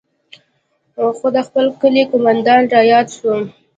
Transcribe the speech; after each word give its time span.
خو 1.17 1.27
د 1.35 1.37
خپل 1.47 1.65
کلي 1.81 2.03
قومندان 2.11 2.61
راياد 2.73 3.07
سو. 3.17 3.33